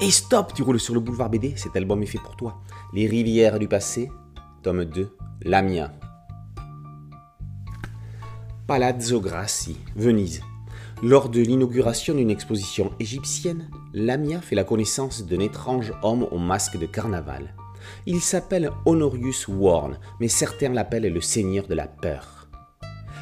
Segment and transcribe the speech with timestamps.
[0.00, 2.60] Et stop, tu roules sur le boulevard BD, cet album est fait pour toi.
[2.92, 4.10] Les rivières du passé,
[4.62, 5.92] tome 2, Lamia.
[8.66, 10.40] Palazzo Grassi, Venise.
[11.02, 16.76] Lors de l'inauguration d'une exposition égyptienne, Lamia fait la connaissance d'un étrange homme au masque
[16.76, 17.54] de carnaval.
[18.06, 22.48] Il s'appelle Honorius Warne, mais certains l'appellent le seigneur de la peur.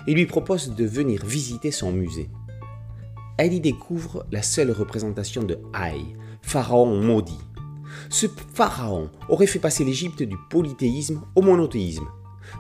[0.07, 2.31] Il lui propose de venir visiter son musée.
[3.37, 7.41] Elle y découvre la seule représentation de Haï, pharaon maudit.
[8.11, 12.09] Ce pharaon aurait fait passer l'Égypte du polythéisme au monothéisme,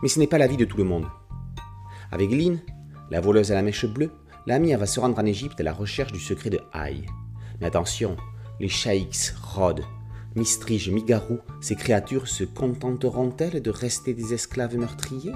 [0.03, 1.07] mais ce n'est pas l'avis de tout le monde.
[2.11, 2.61] Avec Lynn,
[3.11, 4.11] la voleuse à la mèche bleue,
[4.47, 7.05] Lamia va se rendre en Égypte à la recherche du secret de Haï.
[7.61, 8.17] Mais attention,
[8.61, 9.85] les shaïks rôdent.
[10.35, 15.35] Mistrige, Migarou, ces créatures se contenteront-elles de rester des esclaves meurtriers?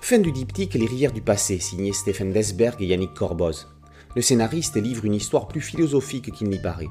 [0.00, 3.68] Fin du diptyque Les rivières du passé, signé Stephen Desberg et Yannick Corboz.
[4.18, 6.88] Le scénariste livre une histoire plus philosophique qu'il n'y paraît.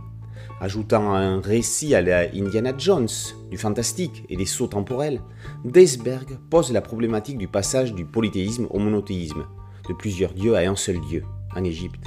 [0.61, 3.09] Ajoutant un récit à la Indiana Jones,
[3.51, 5.21] du fantastique et des sauts temporels,
[5.65, 9.45] Desberg pose la problématique du passage du polythéisme au monothéisme,
[9.89, 12.05] de plusieurs dieux à un seul dieu, en Égypte.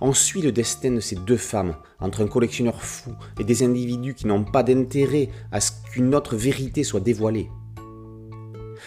[0.00, 4.14] On suit le destin de ces deux femmes, entre un collectionneur fou et des individus
[4.14, 7.50] qui n'ont pas d'intérêt à ce qu'une autre vérité soit dévoilée.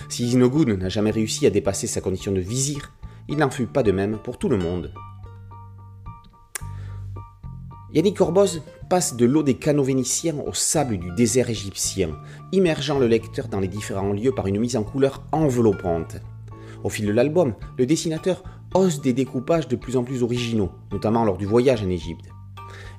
[0.09, 2.91] Si Inogun n'a jamais réussi à dépasser sa condition de vizir,
[3.30, 4.91] il n'en fut pas de même pour tout le monde.
[7.94, 12.17] Yannick Corboz passe de l'eau des canaux vénitiens au sable du désert égyptien,
[12.53, 16.16] immergeant le lecteur dans les différents lieux par une mise en couleur enveloppante.
[16.86, 21.25] Au fil de l'album, le dessinateur ose des découpages de plus en plus originaux, notamment
[21.25, 22.30] lors du voyage en Égypte.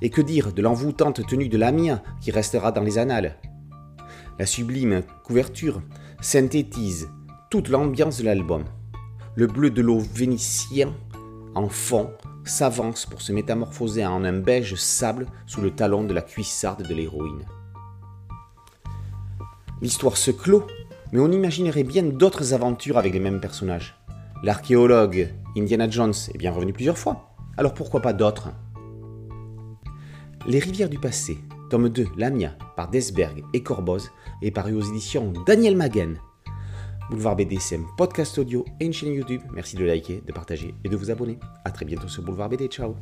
[0.03, 3.39] Et que dire de l'envoûtante tenue de Lamia qui restera dans les annales?
[4.39, 5.81] La sublime couverture
[6.21, 7.09] synthétise
[7.51, 8.65] toute l'ambiance de l'album.
[9.37, 10.93] Le bleu de l'eau vénitien
[11.55, 12.11] en fond
[12.45, 16.95] s'avance pour se métamorphoser en un beige sable sous le talon de la cuissarde de
[16.95, 17.45] l'héroïne.
[19.81, 20.67] L'histoire se clôt,
[21.13, 23.97] mais on imaginerait bien d'autres aventures avec les mêmes personnages.
[24.43, 28.51] L'archéologue Indiana Jones est bien revenu plusieurs fois, alors pourquoi pas d'autres?
[30.47, 31.39] Les rivières du passé,
[31.71, 34.11] tome 2, Lamia, par Desberg et Corboz,
[34.41, 36.19] est paru aux éditions Daniel Maguen.
[37.13, 39.43] Boulevard BDSM, podcast audio et une chaîne YouTube.
[39.53, 41.39] Merci de liker, de partager et de vous abonner.
[41.63, 42.69] A très bientôt sur Boulevard BD.
[42.69, 42.97] Ciao